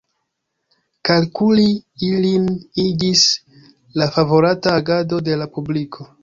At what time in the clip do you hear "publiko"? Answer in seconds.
5.59-6.09